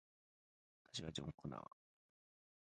[0.91, 1.63] 私はジョン・コナー